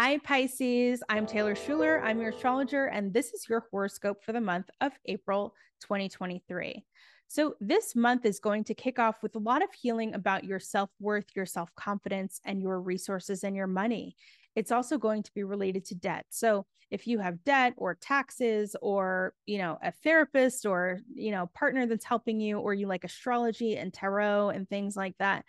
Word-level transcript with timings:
Hi, 0.00 0.18
Pisces. 0.18 1.02
I'm 1.08 1.26
Taylor 1.26 1.56
Shuler. 1.56 2.00
I'm 2.04 2.20
your 2.20 2.30
astrologer, 2.30 2.86
and 2.86 3.12
this 3.12 3.32
is 3.32 3.48
your 3.48 3.66
horoscope 3.72 4.22
for 4.22 4.30
the 4.32 4.40
month 4.40 4.70
of 4.80 4.92
April 5.06 5.52
2023. 5.80 6.84
So, 7.26 7.56
this 7.60 7.96
month 7.96 8.24
is 8.24 8.38
going 8.38 8.62
to 8.62 8.74
kick 8.74 9.00
off 9.00 9.16
with 9.24 9.34
a 9.34 9.40
lot 9.40 9.60
of 9.60 9.70
healing 9.72 10.14
about 10.14 10.44
your 10.44 10.60
self 10.60 10.90
worth, 11.00 11.24
your 11.34 11.46
self 11.46 11.74
confidence, 11.74 12.40
and 12.44 12.62
your 12.62 12.80
resources 12.80 13.42
and 13.42 13.56
your 13.56 13.66
money. 13.66 14.14
It's 14.54 14.70
also 14.70 14.98
going 14.98 15.24
to 15.24 15.34
be 15.34 15.42
related 15.42 15.84
to 15.86 15.96
debt. 15.96 16.26
So, 16.28 16.64
if 16.92 17.08
you 17.08 17.18
have 17.18 17.42
debt 17.42 17.74
or 17.76 17.96
taxes 18.00 18.76
or, 18.80 19.34
you 19.46 19.58
know, 19.58 19.78
a 19.82 19.90
therapist 20.04 20.64
or, 20.64 21.00
you 21.12 21.32
know, 21.32 21.50
partner 21.54 21.86
that's 21.86 22.04
helping 22.04 22.38
you, 22.38 22.60
or 22.60 22.72
you 22.72 22.86
like 22.86 23.02
astrology 23.02 23.76
and 23.76 23.92
tarot 23.92 24.50
and 24.50 24.68
things 24.68 24.94
like 24.94 25.16
that, 25.18 25.44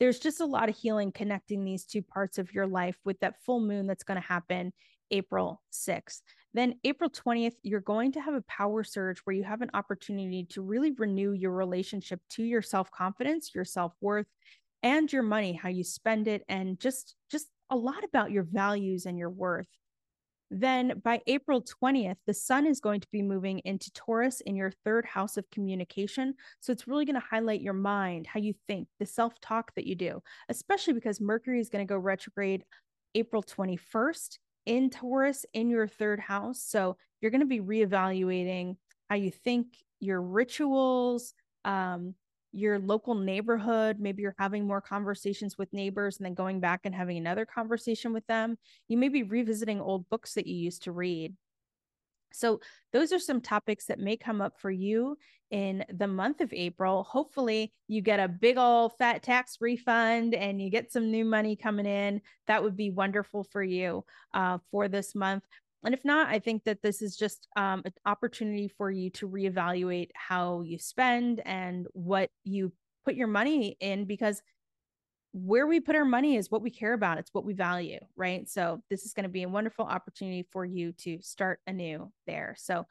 there's 0.00 0.18
just 0.18 0.40
a 0.40 0.46
lot 0.46 0.68
of 0.68 0.76
healing 0.76 1.12
connecting 1.12 1.64
these 1.64 1.84
two 1.84 2.02
parts 2.02 2.38
of 2.38 2.52
your 2.52 2.66
life 2.66 2.96
with 3.04 3.20
that 3.20 3.36
full 3.44 3.60
moon 3.60 3.86
that's 3.86 4.02
going 4.02 4.20
to 4.20 4.26
happen 4.26 4.72
April 5.10 5.60
6th. 5.72 6.22
Then, 6.54 6.74
April 6.82 7.10
20th, 7.10 7.54
you're 7.62 7.80
going 7.80 8.12
to 8.12 8.20
have 8.20 8.34
a 8.34 8.42
power 8.42 8.82
surge 8.82 9.20
where 9.20 9.36
you 9.36 9.44
have 9.44 9.62
an 9.62 9.70
opportunity 9.74 10.46
to 10.50 10.62
really 10.62 10.92
renew 10.92 11.32
your 11.32 11.52
relationship 11.52 12.20
to 12.30 12.42
your 12.42 12.62
self 12.62 12.90
confidence, 12.90 13.52
your 13.54 13.64
self 13.64 13.92
worth, 14.00 14.26
and 14.82 15.12
your 15.12 15.22
money, 15.22 15.52
how 15.52 15.68
you 15.68 15.84
spend 15.84 16.26
it, 16.26 16.42
and 16.48 16.80
just, 16.80 17.14
just 17.30 17.46
a 17.70 17.76
lot 17.76 18.02
about 18.02 18.32
your 18.32 18.42
values 18.42 19.06
and 19.06 19.18
your 19.18 19.30
worth. 19.30 19.68
Then 20.50 21.00
by 21.04 21.20
April 21.28 21.62
20th, 21.62 22.16
the 22.26 22.34
sun 22.34 22.66
is 22.66 22.80
going 22.80 23.00
to 23.00 23.08
be 23.12 23.22
moving 23.22 23.60
into 23.60 23.90
Taurus 23.92 24.40
in 24.40 24.56
your 24.56 24.72
third 24.84 25.04
house 25.06 25.36
of 25.36 25.48
communication. 25.50 26.34
So 26.58 26.72
it's 26.72 26.88
really 26.88 27.04
going 27.04 27.20
to 27.20 27.26
highlight 27.30 27.60
your 27.60 27.74
mind, 27.74 28.26
how 28.26 28.40
you 28.40 28.54
think, 28.66 28.88
the 28.98 29.06
self 29.06 29.40
talk 29.40 29.72
that 29.76 29.86
you 29.86 29.94
do, 29.94 30.22
especially 30.48 30.94
because 30.94 31.20
Mercury 31.20 31.60
is 31.60 31.68
going 31.68 31.86
to 31.86 31.92
go 31.92 31.98
retrograde 31.98 32.64
April 33.14 33.42
21st 33.42 34.38
in 34.66 34.90
Taurus 34.90 35.46
in 35.54 35.70
your 35.70 35.86
third 35.86 36.18
house. 36.18 36.62
So 36.66 36.96
you're 37.20 37.30
going 37.30 37.40
to 37.42 37.46
be 37.46 37.60
reevaluating 37.60 38.76
how 39.08 39.16
you 39.16 39.30
think, 39.30 39.66
your 40.00 40.22
rituals, 40.22 41.34
um, 41.64 42.14
your 42.52 42.78
local 42.78 43.14
neighborhood. 43.14 43.98
Maybe 44.00 44.22
you're 44.22 44.34
having 44.38 44.66
more 44.66 44.80
conversations 44.80 45.56
with 45.56 45.72
neighbors 45.72 46.18
and 46.18 46.26
then 46.26 46.34
going 46.34 46.60
back 46.60 46.80
and 46.84 46.94
having 46.94 47.16
another 47.16 47.46
conversation 47.46 48.12
with 48.12 48.26
them. 48.26 48.58
You 48.88 48.96
may 48.96 49.08
be 49.08 49.22
revisiting 49.22 49.80
old 49.80 50.08
books 50.08 50.34
that 50.34 50.46
you 50.46 50.56
used 50.56 50.84
to 50.84 50.92
read. 50.92 51.34
So, 52.32 52.60
those 52.92 53.12
are 53.12 53.18
some 53.18 53.40
topics 53.40 53.86
that 53.86 53.98
may 53.98 54.16
come 54.16 54.40
up 54.40 54.60
for 54.60 54.70
you 54.70 55.18
in 55.50 55.84
the 55.92 56.06
month 56.06 56.40
of 56.40 56.52
April. 56.52 57.02
Hopefully, 57.02 57.72
you 57.88 58.02
get 58.02 58.20
a 58.20 58.28
big 58.28 58.56
old 58.56 58.96
fat 58.98 59.22
tax 59.22 59.58
refund 59.60 60.34
and 60.34 60.60
you 60.62 60.70
get 60.70 60.92
some 60.92 61.10
new 61.10 61.24
money 61.24 61.56
coming 61.56 61.86
in. 61.86 62.20
That 62.46 62.62
would 62.62 62.76
be 62.76 62.90
wonderful 62.90 63.44
for 63.44 63.62
you 63.62 64.04
uh, 64.32 64.58
for 64.70 64.88
this 64.88 65.14
month. 65.14 65.44
And 65.84 65.94
if 65.94 66.04
not, 66.04 66.28
I 66.28 66.38
think 66.38 66.64
that 66.64 66.82
this 66.82 67.00
is 67.00 67.16
just 67.16 67.48
um, 67.56 67.82
an 67.84 67.92
opportunity 68.04 68.68
for 68.68 68.90
you 68.90 69.10
to 69.10 69.28
reevaluate 69.28 70.10
how 70.14 70.62
you 70.62 70.78
spend 70.78 71.40
and 71.46 71.86
what 71.92 72.30
you 72.44 72.72
put 73.04 73.14
your 73.14 73.28
money 73.28 73.76
in 73.80 74.04
because 74.04 74.42
where 75.32 75.66
we 75.66 75.80
put 75.80 75.94
our 75.94 76.04
money 76.04 76.36
is 76.36 76.50
what 76.50 76.62
we 76.62 76.70
care 76.70 76.92
about. 76.92 77.18
It's 77.18 77.32
what 77.32 77.44
we 77.44 77.54
value, 77.54 78.00
right? 78.16 78.48
So 78.48 78.82
this 78.90 79.04
is 79.04 79.12
going 79.12 79.24
to 79.24 79.30
be 79.30 79.44
a 79.44 79.48
wonderful 79.48 79.84
opportunity 79.84 80.46
for 80.50 80.64
you 80.64 80.92
to 80.98 81.18
start 81.22 81.60
anew 81.66 82.12
there. 82.26 82.56
So, 82.58 82.86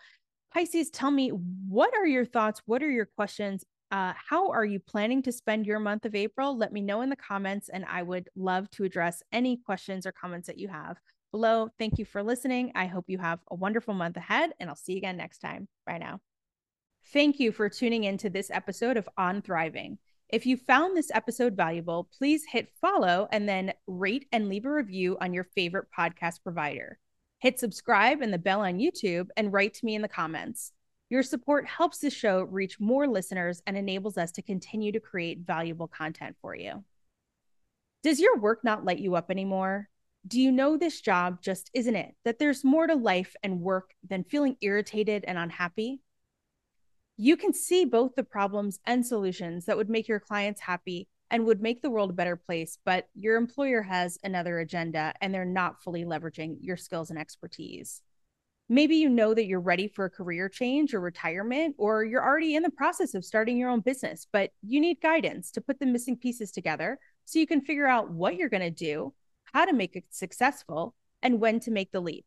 Pisces, 0.53 0.89
tell 0.89 1.11
me 1.11 1.29
what 1.29 1.93
are 1.93 2.07
your 2.07 2.25
thoughts? 2.25 2.61
What 2.65 2.81
are 2.81 2.89
your 2.89 3.05
questions? 3.05 3.63
Uh, 3.91 4.13
how 4.15 4.49
are 4.51 4.65
you 4.65 4.79
planning 4.79 5.21
to 5.23 5.31
spend 5.31 5.65
your 5.65 5.79
month 5.79 6.05
of 6.05 6.15
April? 6.15 6.57
Let 6.57 6.71
me 6.71 6.81
know 6.81 7.01
in 7.01 7.09
the 7.09 7.15
comments, 7.15 7.69
and 7.69 7.85
I 7.85 8.03
would 8.03 8.29
love 8.35 8.69
to 8.71 8.83
address 8.83 9.21
any 9.31 9.57
questions 9.57 10.05
or 10.05 10.11
comments 10.11 10.47
that 10.47 10.59
you 10.59 10.69
have 10.69 10.97
below. 11.31 11.69
Thank 11.77 11.97
you 11.97 12.05
for 12.05 12.23
listening. 12.23 12.71
I 12.75 12.85
hope 12.85 13.05
you 13.07 13.17
have 13.17 13.39
a 13.49 13.55
wonderful 13.55 13.93
month 13.93 14.17
ahead, 14.17 14.51
and 14.59 14.69
I'll 14.69 14.75
see 14.75 14.93
you 14.93 14.97
again 14.97 15.17
next 15.17 15.39
time. 15.39 15.67
Bye 15.85 15.97
now. 15.97 16.19
Thank 17.13 17.39
you 17.39 17.51
for 17.51 17.69
tuning 17.69 18.03
in 18.03 18.17
to 18.19 18.29
this 18.29 18.51
episode 18.51 18.97
of 18.97 19.09
On 19.17 19.41
Thriving. 19.41 19.97
If 20.29 20.45
you 20.45 20.57
found 20.57 20.95
this 20.95 21.09
episode 21.11 21.55
valuable, 21.55 22.07
please 22.17 22.45
hit 22.45 22.69
follow 22.79 23.27
and 23.31 23.49
then 23.49 23.73
rate 23.87 24.27
and 24.31 24.47
leave 24.47 24.65
a 24.65 24.71
review 24.71 25.17
on 25.19 25.33
your 25.33 25.45
favorite 25.55 25.87
podcast 25.97 26.43
provider. 26.43 26.99
Hit 27.39 27.59
subscribe 27.59 28.21
and 28.21 28.31
the 28.31 28.37
bell 28.37 28.61
on 28.61 28.77
YouTube 28.77 29.29
and 29.35 29.51
write 29.51 29.73
to 29.75 29.85
me 29.85 29.95
in 29.95 30.03
the 30.03 30.07
comments. 30.07 30.71
Your 31.09 31.23
support 31.23 31.65
helps 31.65 31.97
the 31.97 32.11
show 32.11 32.43
reach 32.43 32.79
more 32.79 33.07
listeners 33.07 33.63
and 33.65 33.75
enables 33.75 34.17
us 34.17 34.31
to 34.33 34.43
continue 34.43 34.91
to 34.91 34.99
create 34.99 35.39
valuable 35.39 35.87
content 35.87 36.35
for 36.41 36.53
you. 36.55 36.83
Does 38.03 38.19
your 38.19 38.37
work 38.37 38.63
not 38.63 38.85
light 38.85 38.99
you 38.99 39.15
up 39.15 39.31
anymore? 39.31 39.89
Do 40.27 40.39
you 40.39 40.51
know 40.51 40.77
this 40.77 41.01
job 41.01 41.41
just 41.41 41.71
isn't 41.73 41.95
it? 41.95 42.15
That 42.25 42.39
there's 42.39 42.63
more 42.63 42.87
to 42.87 42.95
life 42.95 43.35
and 43.41 43.61
work 43.61 43.91
than 44.07 44.23
feeling 44.23 44.57
irritated 44.61 45.23
and 45.25 45.37
unhappy? 45.37 46.01
You 47.17 47.37
can 47.37 47.53
see 47.53 47.85
both 47.85 48.15
the 48.15 48.23
problems 48.23 48.79
and 48.85 49.05
solutions 49.05 49.65
that 49.65 49.77
would 49.77 49.89
make 49.89 50.07
your 50.07 50.19
clients 50.19 50.61
happy 50.61 51.07
and 51.31 51.45
would 51.45 51.61
make 51.61 51.81
the 51.81 51.89
world 51.89 52.09
a 52.09 52.13
better 52.13 52.35
place, 52.35 52.77
but 52.85 53.07
your 53.13 53.37
employer 53.37 53.81
has 53.81 54.17
another 54.23 54.59
agenda 54.59 55.13
and 55.21 55.33
they're 55.33 55.45
not 55.45 55.81
fully 55.83 56.03
leveraging 56.03 56.57
your 56.61 56.77
skills 56.77 57.09
and 57.09 57.19
expertise. 57.19 58.01
Maybe 58.67 58.97
you 58.97 59.09
know 59.09 59.33
that 59.33 59.47
you're 59.47 59.59
ready 59.59 59.87
for 59.87 60.05
a 60.05 60.09
career 60.09 60.47
change 60.47 60.93
or 60.93 60.99
retirement, 60.99 61.75
or 61.79 62.03
you're 62.03 62.23
already 62.23 62.55
in 62.55 62.61
the 62.61 62.69
process 62.69 63.15
of 63.15 63.25
starting 63.25 63.57
your 63.57 63.69
own 63.69 63.79
business, 63.79 64.27
but 64.31 64.51
you 64.61 64.79
need 64.79 65.01
guidance 65.01 65.49
to 65.51 65.61
put 65.61 65.79
the 65.79 65.87
missing 65.87 66.15
pieces 66.15 66.51
together 66.51 66.99
so 67.25 67.39
you 67.39 67.47
can 67.47 67.61
figure 67.61 67.87
out 67.87 68.11
what 68.11 68.35
you're 68.35 68.49
going 68.49 68.61
to 68.61 68.69
do 68.69 69.13
how 69.53 69.65
to 69.65 69.73
make 69.73 69.95
it 69.95 70.05
successful, 70.09 70.95
and 71.21 71.39
when 71.39 71.59
to 71.61 71.71
make 71.71 71.91
the 71.91 71.99
leap. 71.99 72.25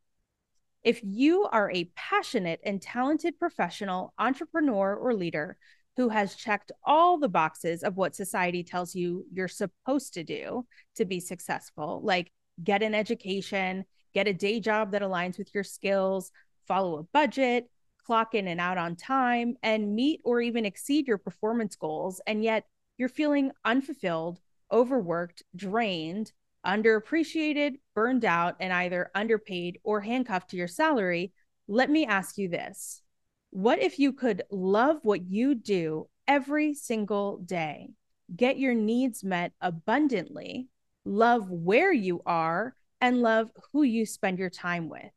If 0.83 1.01
you 1.03 1.45
are 1.45 1.71
a 1.71 1.91
passionate 1.95 2.61
and 2.65 2.83
talented 2.83 3.39
professional, 3.39 4.13
entrepreneur, 4.19 4.95
or 4.95 5.15
leader 5.15 5.57
who 5.97 6.09
has 6.09 6.35
checked 6.35 6.73
all 6.85 7.19
the 7.19 7.29
boxes 7.29 7.83
of 7.83 7.97
what 7.97 8.17
society 8.17 8.65
tells 8.65 8.95
you 8.95 9.27
you're 9.33 9.49
supposed 9.49 10.15
to 10.15 10.25
do 10.25 10.67
to 10.97 11.05
be 11.05 11.21
successful, 11.21 12.01
like 12.03 12.33
get 12.63 12.83
an 12.83 12.95
education, 12.95 13.85
get 14.15 14.27
a 14.27 14.33
day 14.33 14.59
job 14.59 14.93
that 14.93 15.03
aligns 15.03 15.39
with 15.39 15.55
your 15.55 15.65
skills, 15.65 16.33
follow 16.67 16.99
a 16.99 17.03
budget, 17.03 17.71
clock 18.05 18.35
in 18.35 18.49
and 18.49 18.61
out 18.61 18.79
on 18.79 18.97
time, 18.97 19.57
and 19.63 19.95
meet 19.95 20.21
or 20.25 20.41
even 20.41 20.65
exceed 20.65 21.07
your 21.07 21.19
performance 21.19 21.77
goals, 21.77 22.21
and 22.27 22.43
yet 22.43 22.65
you're 22.99 23.09
feeling 23.09 23.53
unfulfilled, 23.65 24.41
overworked, 24.73 25.43
drained, 25.55 26.33
underappreciated, 26.65 27.75
burned 27.95 28.25
out, 28.25 28.57
and 28.61 28.73
either 28.73 29.11
underpaid 29.15 29.79
or 29.83 30.01
handcuffed 30.01 30.51
to 30.51 30.57
your 30.57 30.69
salary, 30.69 31.33
let 31.69 31.91
me 31.91 32.07
ask 32.07 32.39
you 32.39 32.49
this. 32.49 33.03
What 33.51 33.83
if 33.83 33.99
you 33.99 34.13
could 34.13 34.43
love 34.51 34.99
what 35.03 35.27
you 35.31 35.55
do 35.55 36.09
every 36.27 36.75
single 36.75 37.39
day, 37.39 37.91
get 38.35 38.59
your 38.59 38.75
needs 38.75 39.23
met 39.23 39.53
abundantly, 39.61 40.69
love 41.05 41.51
where 41.51 41.93
you 41.93 42.23
are, 42.25 42.75
and 43.01 43.21
love 43.21 43.51
who 43.73 43.83
you 43.83 44.07
spend 44.07 44.39
your 44.39 44.51
time 44.51 44.89
with? 44.89 45.11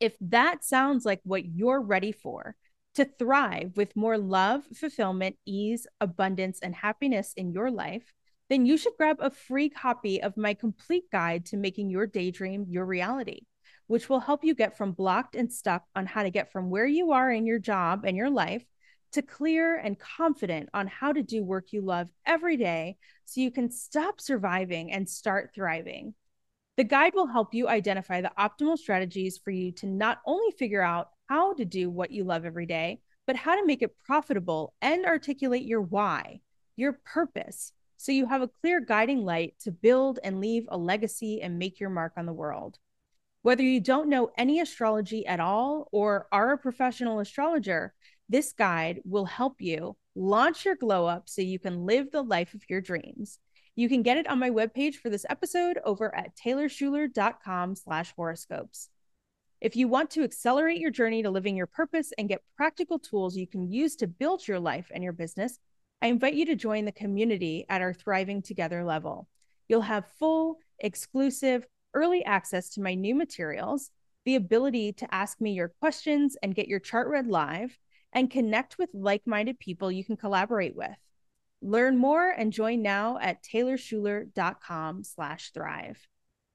If 0.00 0.14
that 0.20 0.64
sounds 0.64 1.04
like 1.04 1.20
what 1.24 1.44
you're 1.44 1.80
ready 1.80 2.12
for, 2.12 2.56
to 2.96 3.04
thrive 3.04 3.76
with 3.76 3.94
more 3.94 4.16
love, 4.16 4.64
fulfillment, 4.74 5.36
ease, 5.44 5.86
abundance, 6.00 6.58
and 6.60 6.74
happiness 6.74 7.34
in 7.36 7.52
your 7.52 7.70
life, 7.70 8.12
then 8.48 8.66
you 8.66 8.76
should 8.76 8.96
grab 8.96 9.18
a 9.20 9.30
free 9.30 9.68
copy 9.68 10.22
of 10.22 10.36
my 10.36 10.54
complete 10.54 11.10
guide 11.10 11.46
to 11.46 11.56
making 11.56 11.90
your 11.90 12.06
daydream 12.06 12.66
your 12.68 12.84
reality, 12.84 13.40
which 13.86 14.08
will 14.08 14.20
help 14.20 14.44
you 14.44 14.54
get 14.54 14.76
from 14.76 14.92
blocked 14.92 15.34
and 15.34 15.52
stuck 15.52 15.84
on 15.94 16.06
how 16.06 16.22
to 16.22 16.30
get 16.30 16.52
from 16.52 16.70
where 16.70 16.86
you 16.86 17.12
are 17.12 17.30
in 17.30 17.46
your 17.46 17.58
job 17.58 18.04
and 18.04 18.16
your 18.16 18.30
life 18.30 18.64
to 19.12 19.22
clear 19.22 19.76
and 19.76 19.98
confident 19.98 20.68
on 20.74 20.86
how 20.86 21.12
to 21.12 21.22
do 21.22 21.42
work 21.42 21.72
you 21.72 21.80
love 21.80 22.08
every 22.24 22.56
day 22.56 22.96
so 23.24 23.40
you 23.40 23.50
can 23.50 23.70
stop 23.70 24.20
surviving 24.20 24.92
and 24.92 25.08
start 25.08 25.50
thriving. 25.54 26.14
The 26.76 26.84
guide 26.84 27.14
will 27.14 27.26
help 27.26 27.54
you 27.54 27.68
identify 27.68 28.20
the 28.20 28.32
optimal 28.38 28.76
strategies 28.76 29.38
for 29.38 29.50
you 29.50 29.72
to 29.72 29.86
not 29.86 30.20
only 30.26 30.50
figure 30.52 30.82
out 30.82 31.08
how 31.28 31.54
to 31.54 31.64
do 31.64 31.88
what 31.88 32.10
you 32.10 32.24
love 32.24 32.44
every 32.44 32.66
day, 32.66 33.00
but 33.26 33.36
how 33.36 33.56
to 33.56 33.66
make 33.66 33.82
it 33.82 33.96
profitable 34.04 34.74
and 34.82 35.06
articulate 35.06 35.64
your 35.64 35.80
why, 35.80 36.40
your 36.76 36.92
purpose, 36.92 37.72
so 37.96 38.12
you 38.12 38.26
have 38.26 38.42
a 38.42 38.48
clear 38.48 38.80
guiding 38.80 39.24
light 39.24 39.54
to 39.60 39.70
build 39.72 40.18
and 40.22 40.40
leave 40.40 40.64
a 40.68 40.76
legacy 40.76 41.40
and 41.42 41.58
make 41.58 41.80
your 41.80 41.90
mark 41.90 42.12
on 42.16 42.26
the 42.26 42.32
world. 42.32 42.78
Whether 43.42 43.62
you 43.62 43.80
don't 43.80 44.08
know 44.08 44.30
any 44.36 44.60
astrology 44.60 45.24
at 45.26 45.40
all 45.40 45.88
or 45.92 46.26
are 46.32 46.52
a 46.52 46.58
professional 46.58 47.20
astrologer, 47.20 47.94
this 48.28 48.52
guide 48.52 49.00
will 49.04 49.24
help 49.24 49.60
you 49.60 49.96
launch 50.16 50.64
your 50.64 50.74
glow 50.74 51.06
up 51.06 51.28
so 51.28 51.42
you 51.42 51.58
can 51.58 51.86
live 51.86 52.10
the 52.10 52.22
life 52.22 52.54
of 52.54 52.68
your 52.68 52.80
dreams. 52.80 53.38
You 53.76 53.88
can 53.88 54.02
get 54.02 54.16
it 54.16 54.26
on 54.26 54.38
my 54.38 54.50
webpage 54.50 54.94
for 54.96 55.10
this 55.10 55.26
episode 55.28 55.78
over 55.84 56.14
at 56.14 56.34
taylorshuler.com 56.36 57.76
slash 57.76 58.12
horoscopes. 58.16 58.88
If 59.60 59.76
you 59.76 59.88
want 59.88 60.10
to 60.10 60.24
accelerate 60.24 60.80
your 60.80 60.90
journey 60.90 61.22
to 61.22 61.30
living 61.30 61.56
your 61.56 61.66
purpose 61.66 62.12
and 62.18 62.28
get 62.28 62.42
practical 62.56 62.98
tools 62.98 63.36
you 63.36 63.46
can 63.46 63.70
use 63.70 63.96
to 63.96 64.06
build 64.06 64.46
your 64.48 64.60
life 64.60 64.90
and 64.92 65.04
your 65.04 65.12
business, 65.12 65.58
I 66.02 66.08
invite 66.08 66.34
you 66.34 66.46
to 66.46 66.56
join 66.56 66.84
the 66.84 66.92
community 66.92 67.64
at 67.68 67.80
our 67.80 67.92
Thriving 67.92 68.42
Together 68.42 68.84
level. 68.84 69.28
You'll 69.68 69.80
have 69.82 70.04
full, 70.18 70.58
exclusive, 70.78 71.66
early 71.94 72.24
access 72.24 72.68
to 72.70 72.82
my 72.82 72.94
new 72.94 73.14
materials, 73.14 73.90
the 74.24 74.34
ability 74.34 74.92
to 74.92 75.14
ask 75.14 75.40
me 75.40 75.52
your 75.52 75.68
questions 75.80 76.36
and 76.42 76.54
get 76.54 76.68
your 76.68 76.80
chart 76.80 77.08
read 77.08 77.26
live, 77.26 77.78
and 78.12 78.30
connect 78.30 78.78
with 78.78 78.90
like-minded 78.92 79.58
people 79.58 79.90
you 79.90 80.04
can 80.04 80.16
collaborate 80.16 80.76
with. 80.76 80.96
Learn 81.62 81.96
more 81.96 82.30
and 82.30 82.52
join 82.52 82.82
now 82.82 83.18
at 83.20 83.42
taylorshuler.com 83.42 85.04
slash 85.04 85.50
thrive. 85.52 86.06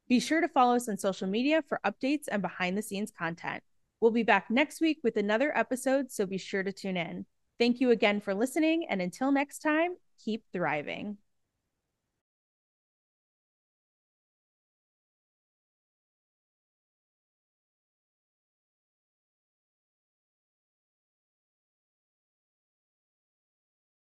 Be 0.08 0.20
sure 0.20 0.42
to 0.42 0.48
follow 0.48 0.76
us 0.76 0.88
on 0.88 0.98
social 0.98 1.28
media 1.28 1.64
for 1.68 1.80
updates 1.86 2.26
and 2.32 2.42
behind 2.42 2.78
the 2.78 2.82
scenes 2.82 3.12
content. 3.12 3.64
We'll 4.00 4.12
be 4.12 4.24
back 4.24 4.50
next 4.50 4.82
week 4.82 5.00
with 5.04 5.18
another 5.18 5.56
episode, 5.58 6.12
so 6.12 6.26
be 6.26 6.38
sure 6.38 6.64
to 6.64 6.72
tune 6.72 6.98
in. 6.98 7.26
Thank 7.62 7.80
you 7.80 7.92
again 7.92 8.22
for 8.22 8.34
listening, 8.34 8.88
and 8.90 9.04
until 9.04 9.32
next 9.32 9.60
time, 9.60 9.92
keep 10.26 10.44
thriving. 10.52 11.18